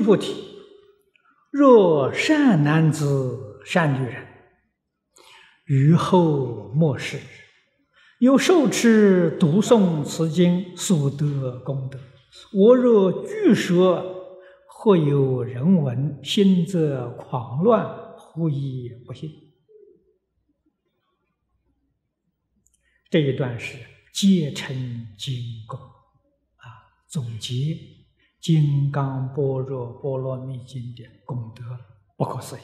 [0.00, 0.34] 须菩提，
[1.50, 4.26] 若善男子、善女人，
[5.66, 7.18] 于后末世，
[8.18, 11.98] 有受持读诵此经所得功德，
[12.52, 19.30] 我若据说，或有人闻，心则狂乱，忽以不信。
[23.10, 23.76] 这一段是
[24.14, 24.74] 皆成
[25.18, 25.34] 经
[25.68, 27.54] 功啊，总结。
[28.40, 31.62] 《金刚般若波罗蜜经》的功德
[32.16, 32.60] 不可思议。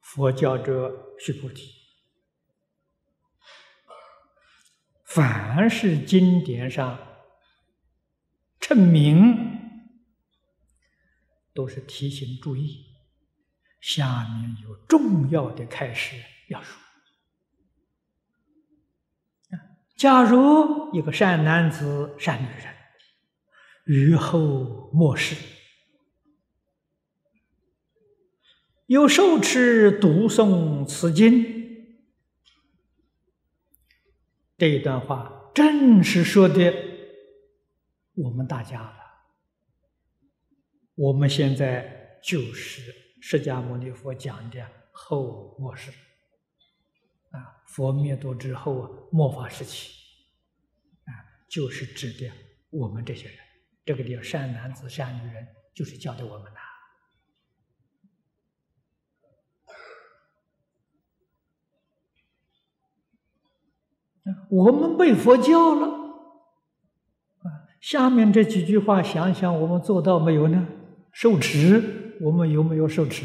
[0.00, 1.72] 佛教者须菩提，
[5.04, 6.98] 凡是经典上
[8.60, 9.36] 称名，
[11.54, 12.84] 都是提醒注意。
[13.80, 16.16] 下面有重要的开始
[16.48, 16.85] 要说。
[19.96, 22.74] 假如一个善男子、善女人，
[23.84, 25.34] 于后末世
[28.84, 31.96] 有受持读诵此经，
[34.58, 36.74] 这一段话正是说的
[38.16, 38.96] 我们大家了。
[40.94, 44.60] 我们现在就是释迦牟尼佛讲的
[44.92, 45.90] 后末世。
[47.36, 49.92] 啊，佛灭度之后啊，末法时期，
[51.04, 51.12] 啊，
[51.48, 52.32] 就是指的
[52.70, 53.36] 我们这些人。
[53.84, 56.58] 这个叫善男子、善女人，就是教的我们呐。
[64.50, 65.86] 我们被佛教了，
[67.44, 67.46] 啊，
[67.80, 70.66] 下面这几句话，想想我们做到没有呢？
[71.12, 73.24] 受持，我们有没有受持？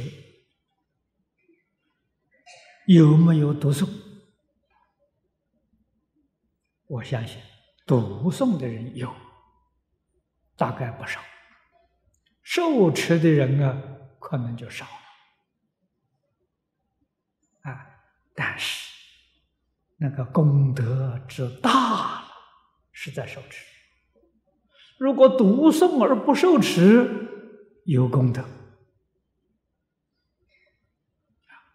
[2.93, 3.87] 有没有读诵？
[6.87, 7.41] 我相信
[7.85, 9.09] 读诵的人有，
[10.57, 11.21] 大概不少。
[12.41, 13.81] 受持的人啊，
[14.19, 14.91] 可能就少了。
[17.71, 17.87] 啊，
[18.35, 18.93] 但是
[19.95, 22.27] 那个功德之大了，
[22.91, 23.65] 是在受持。
[24.99, 27.09] 如果读诵而不受持，
[27.85, 28.43] 有功德，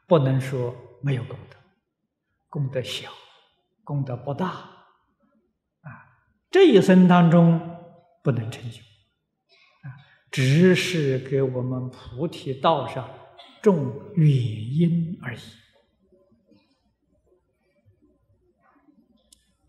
[0.07, 0.77] 不能说。
[1.03, 1.57] 没有功德，
[2.49, 3.11] 功德小，
[3.85, 4.47] 功德不大，
[5.83, 5.91] 啊，
[6.51, 7.61] 这一生当中
[8.23, 8.79] 不能成就，
[9.83, 9.95] 啊，
[10.31, 13.09] 只是给我们菩提道上
[13.63, 15.39] 种原因而已。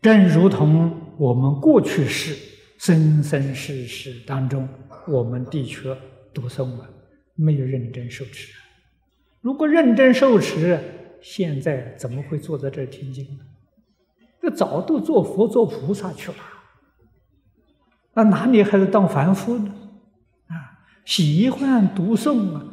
[0.00, 2.34] 正如同我们过去世、
[2.78, 4.68] 生生世世当中，
[5.08, 5.96] 我们的确
[6.32, 6.88] 读诵了，
[7.34, 8.54] 没有认真受持。
[9.40, 10.80] 如果认真受持，
[11.20, 13.44] 现在怎么会坐在这儿听经呢？
[14.40, 16.38] 这早都做佛做菩萨去了，
[18.14, 19.74] 那哪里还是当凡夫呢？
[20.46, 22.64] 啊，喜欢读诵啊，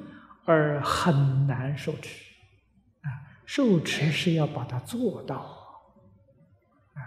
[0.46, 2.24] 而很难受持，
[3.02, 3.10] 啊，
[3.46, 5.38] 受持是要把它做到，
[6.94, 7.02] 啊，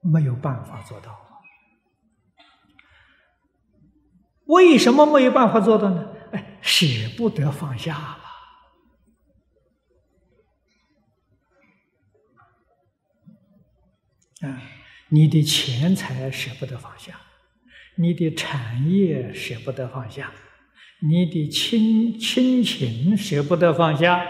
[0.00, 1.16] 没有办法做到。
[4.46, 6.08] 为什么没有办法做到呢？
[6.32, 6.84] 哎，舍
[7.16, 8.18] 不得放下。
[14.44, 14.62] 啊，
[15.08, 17.18] 你的钱财舍不得放下，
[17.96, 20.30] 你的产业舍不得放下，
[21.00, 24.22] 你的亲亲情舍不得放下，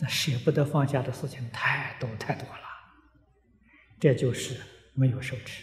[0.00, 2.60] 那舍不得放下的事情太多太多了。
[3.98, 4.56] 这就是
[4.94, 5.62] 没有受持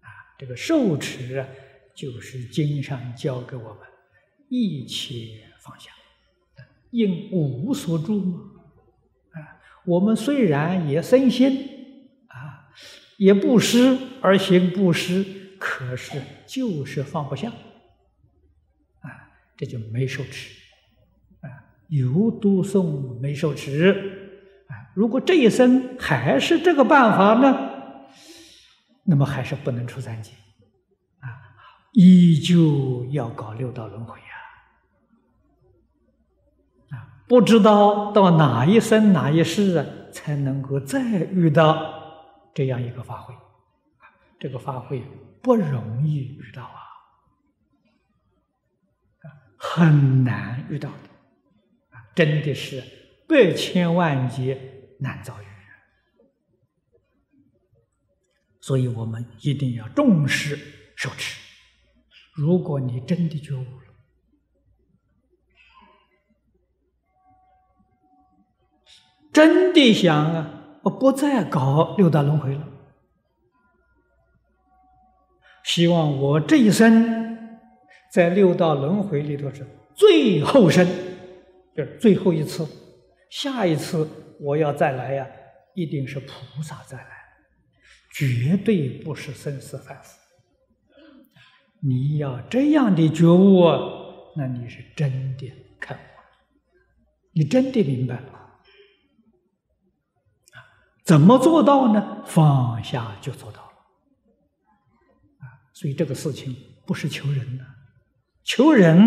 [0.00, 0.08] 啊！
[0.38, 1.46] 这个受持啊
[1.94, 3.80] 就是经上教给我们
[4.48, 5.90] 一切放下，
[6.90, 8.40] 应无所住嘛。
[9.32, 11.75] 啊，我们虽然也生心。
[13.18, 15.24] 也不施而行不施，
[15.58, 17.48] 可是就是放不下，
[19.00, 19.08] 啊，
[19.56, 20.50] 这就没受持，
[21.40, 21.48] 啊，
[21.88, 23.90] 有读诵没受持，
[24.68, 27.70] 啊，如果这一生还是这个办法呢，
[29.04, 30.32] 那么还是不能出三界，
[31.20, 31.40] 啊，
[31.92, 34.26] 依旧要搞六道轮回呀，
[36.90, 41.00] 啊，不知道到哪一生哪一世啊，才能够再
[41.32, 42.04] 遇到。
[42.56, 43.34] 这样一个法会，
[44.40, 45.02] 这个法会
[45.42, 46.80] 不容易遇到啊，
[49.58, 51.10] 很难遇到的，
[52.14, 52.82] 真的是
[53.28, 55.44] 百千万劫难遭遇。
[58.62, 60.56] 所以我们一定要重视
[60.96, 61.38] 受持。
[62.34, 63.94] 如果你真的觉悟了，
[69.30, 70.62] 真的想啊。
[70.86, 72.64] 我不再搞六道轮回了，
[75.64, 77.58] 希望我这一生
[78.12, 79.66] 在六道轮回里头是
[79.96, 80.86] 最后生，
[81.76, 82.64] 就是最后一次，
[83.30, 85.26] 下一次我要再来呀，
[85.74, 87.08] 一定是菩萨再来，
[88.14, 90.16] 绝对不是生死凡夫。
[91.80, 93.64] 你要这样的觉悟，
[94.36, 95.98] 那你是真的开悟，
[97.32, 98.45] 你真的明白了。
[101.06, 102.22] 怎么做到呢？
[102.26, 103.68] 放下就做到了。
[105.38, 106.54] 啊，所以这个事情
[106.84, 107.64] 不是求人的。
[108.42, 108.98] 求人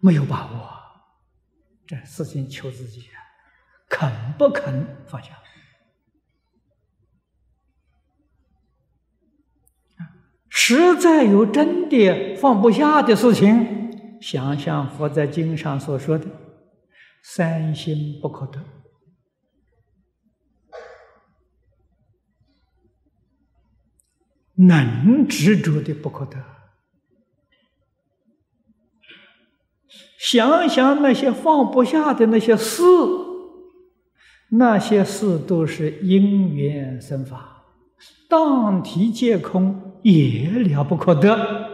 [0.00, 0.68] 没有把握，
[1.86, 3.08] 这事情求自己，
[3.88, 5.30] 肯不肯放下？
[10.50, 16.26] 实在有真的放不下的事情，想想佛在经上所说的
[17.24, 18.62] “三心不可得”，
[24.58, 26.36] 能执着的不可得。
[30.18, 32.82] 想想那些放不下的那些事，
[34.50, 37.62] 那些事都是因缘生法，
[38.28, 41.70] 当体皆空，也了不可得。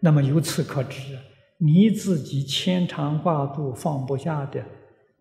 [0.00, 1.00] 那么由此可知，
[1.58, 4.64] 你自己牵肠挂肚放不下的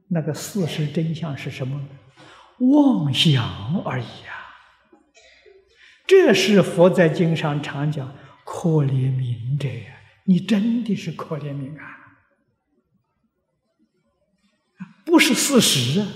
[0.09, 1.79] 那个事实真相是什么？
[2.59, 4.36] 妄想而已啊！
[6.07, 8.15] 这是佛在经上常讲
[8.45, 9.99] 可怜悯者呀！
[10.23, 11.83] 你真的是可怜悯啊！
[15.05, 16.07] 不是事实啊！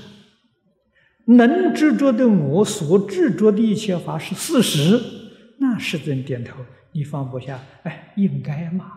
[1.26, 5.00] 能执着的我所执着的一切法是事实，
[5.60, 8.92] 那世尊点头，你放不下，哎，应该嘛？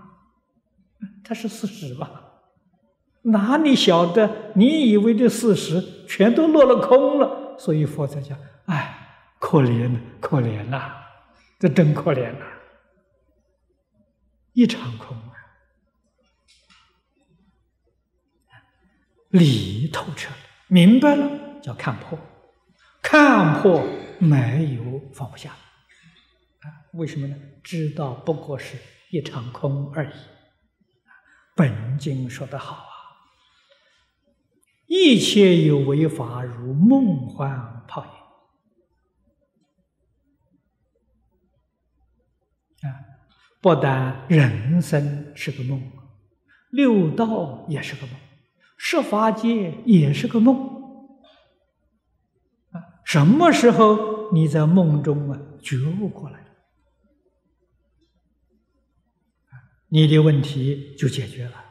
[1.23, 2.23] 它是事实吧？
[3.23, 7.57] 哪里晓得你以为的事实全都落了空了？
[7.59, 8.94] 所以佛才讲，哎，
[9.55, 10.97] 可怜可怜呐，
[11.61, 12.45] 这真可怜呐，
[14.53, 15.31] 一场空啊。
[19.29, 20.35] 理透彻，
[20.67, 22.19] 明白了，叫看破，
[23.01, 23.87] 看破
[24.19, 27.37] 没有放不下，啊，为什么呢？
[27.63, 28.77] 知道不过是
[29.13, 30.13] 一场空而已。
[31.55, 32.91] 本经说得好啊，
[34.89, 38.11] 一切有为法如梦幻泡影，
[42.85, 43.01] 啊，
[43.61, 45.83] 不但人生是个梦，
[46.71, 48.17] 六道也是个梦。
[48.77, 50.57] 十法界也是个梦
[52.73, 53.01] 啊！
[53.05, 56.45] 什么时候你在梦中啊觉悟过来
[59.89, 61.65] 你的问题就解决了。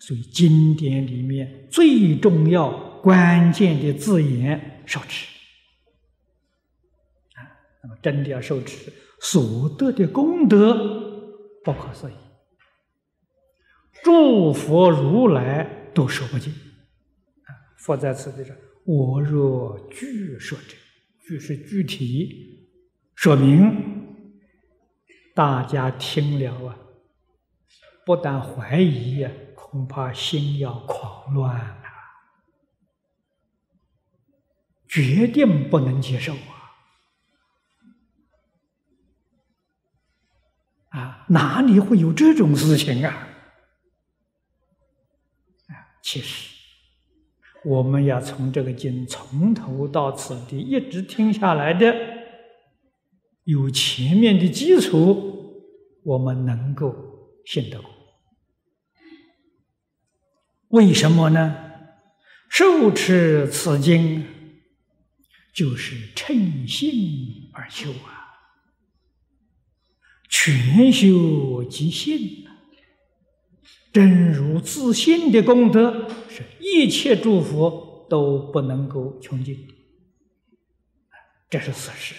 [0.00, 5.26] 所以经典里面最重要、关键的字眼受持
[7.34, 7.42] 啊，
[7.82, 8.92] 那么真的要受持，
[9.28, 10.72] 所得的功德
[11.64, 12.14] 不可思议。
[14.04, 17.50] 诸佛如来都说不尽啊！
[17.76, 20.76] 佛在此地上，我若具说者，
[21.26, 22.68] 具是具体
[23.16, 24.16] 说明，
[25.34, 26.78] 大家听了啊，
[28.04, 31.82] 不但怀疑啊，恐怕心要狂乱啊，
[34.86, 36.55] 决定不能接受啊！
[40.96, 43.28] 啊，哪里会有这种事情啊？
[46.02, 46.54] 其实，
[47.64, 51.94] 我们要从这个经从头到此地一直听下来的，
[53.44, 55.62] 有前面的基础，
[56.02, 56.94] 我们能够
[57.44, 57.90] 信得过。
[60.68, 61.56] 为什么呢？
[62.48, 64.24] 受持此经，
[65.52, 68.15] 就是趁心而修啊，
[70.28, 72.44] 全修即信。
[73.92, 79.56] 真如自信的功德，是一切诸佛都不能够穷尽，
[81.48, 82.14] 这是事实。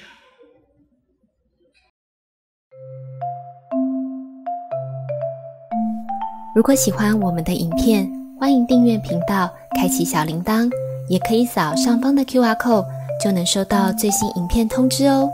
[6.56, 10.68] 如果喜欢我们的影片，欢迎订阅频道，开启小铃铛，
[11.08, 12.88] 也可以扫上方的 Q R code，
[13.24, 15.30] 就能收到最新影片通知哦。